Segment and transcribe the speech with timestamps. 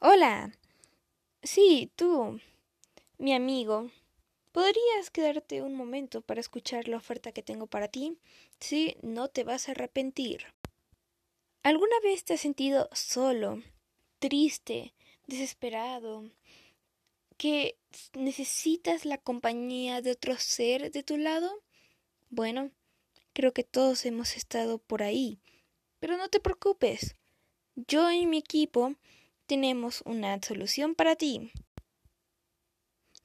[0.00, 0.52] Hola.
[1.42, 2.40] Sí, tú,
[3.18, 3.90] mi amigo.
[4.52, 8.16] ¿Podrías quedarte un momento para escuchar la oferta que tengo para ti?
[8.60, 10.46] Sí, no te vas a arrepentir.
[11.64, 13.60] ¿Alguna vez te has sentido solo,
[14.20, 14.94] triste,
[15.26, 16.30] desesperado,
[17.36, 17.76] que
[18.14, 21.50] necesitas la compañía de otro ser de tu lado?
[22.30, 22.70] Bueno,
[23.32, 25.40] creo que todos hemos estado por ahí.
[25.98, 27.16] Pero no te preocupes.
[27.74, 28.94] Yo y mi equipo
[29.48, 31.50] tenemos una solución para ti.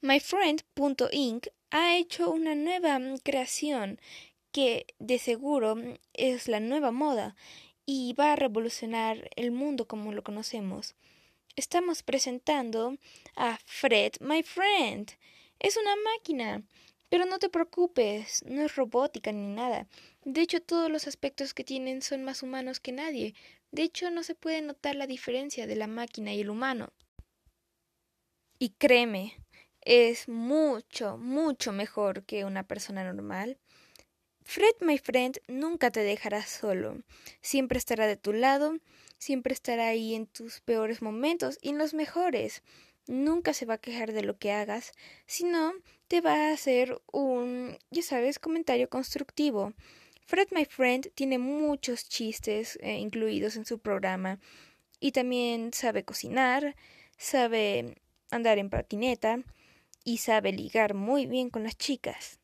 [0.00, 4.00] MyFriend.inc ha hecho una nueva creación
[4.50, 5.76] que de seguro
[6.12, 7.36] es la nueva moda
[7.86, 10.94] y va a revolucionar el mundo como lo conocemos.
[11.56, 12.96] Estamos presentando
[13.36, 15.10] a Fred My Friend.
[15.58, 16.62] Es una máquina.
[17.14, 19.86] Pero no te preocupes, no es robótica ni nada.
[20.24, 23.36] De hecho, todos los aspectos que tienen son más humanos que nadie.
[23.70, 26.92] De hecho, no se puede notar la diferencia de la máquina y el humano.
[28.58, 29.36] Y créeme,
[29.82, 33.58] es mucho, mucho mejor que una persona normal.
[34.42, 37.00] Fred, my friend, nunca te dejará solo.
[37.40, 38.74] Siempre estará de tu lado,
[39.18, 42.64] siempre estará ahí en tus peores momentos y en los mejores.
[43.06, 44.92] Nunca se va a quejar de lo que hagas,
[45.26, 45.74] sino
[46.14, 49.72] te va a hacer un, ya sabes, comentario constructivo.
[50.24, 54.38] Fred, my friend, tiene muchos chistes eh, incluidos en su programa
[55.00, 56.76] y también sabe cocinar,
[57.18, 57.96] sabe
[58.30, 59.40] andar en patineta
[60.04, 62.38] y sabe ligar muy bien con las chicas.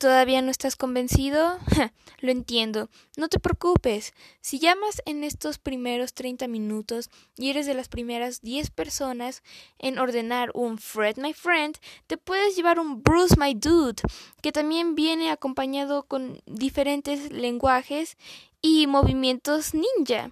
[0.00, 1.58] ¿Todavía no estás convencido?
[2.20, 2.88] Lo entiendo.
[3.18, 4.14] No te preocupes.
[4.40, 9.42] Si llamas en estos primeros 30 minutos y eres de las primeras 10 personas
[9.78, 11.76] en ordenar un Fred My Friend,
[12.06, 14.00] te puedes llevar un Bruce My Dude,
[14.40, 18.16] que también viene acompañado con diferentes lenguajes
[18.62, 20.30] y movimientos ninja.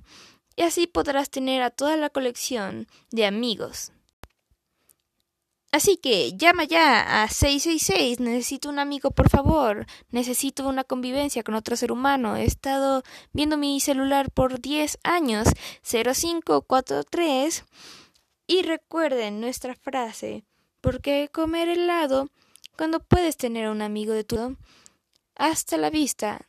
[0.56, 3.92] Y así podrás tener a toda la colección de amigos.
[5.70, 8.20] Así que llama ya a 666.
[8.20, 9.86] Necesito un amigo, por favor.
[10.10, 12.36] Necesito una convivencia con otro ser humano.
[12.36, 13.02] He estado
[13.32, 15.48] viendo mi celular por 10 años.
[15.82, 17.64] 0543.
[18.46, 20.44] Y recuerden nuestra frase.
[20.80, 22.30] ¿Por qué comer helado
[22.76, 24.56] cuando puedes tener un amigo de tu?
[25.34, 26.48] Hasta la vista.